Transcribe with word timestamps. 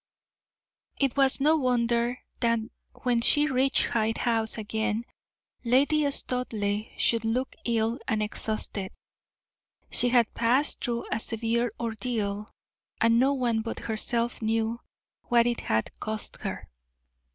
It 0.99 1.15
was 1.15 1.39
no 1.39 1.57
wonder 1.57 2.21
that 2.39 2.57
when 3.03 3.21
she 3.21 3.45
reached 3.45 3.85
Hyde 3.85 4.17
House 4.17 4.57
again 4.57 5.03
Lady 5.63 6.09
Studleigh 6.09 6.87
should 6.97 7.23
look 7.23 7.55
ill 7.65 7.99
and 8.07 8.23
exhausted; 8.23 8.91
she 9.91 10.09
had 10.09 10.33
passed 10.33 10.83
through 10.83 11.05
a 11.11 11.19
severe 11.19 11.71
ordeal, 11.79 12.49
and 12.99 13.19
no 13.19 13.33
one 13.33 13.61
but 13.61 13.77
herself 13.81 14.41
knew 14.41 14.81
what 15.25 15.45
it 15.45 15.59
had 15.59 15.91
cost 15.99 16.37
her. 16.37 16.67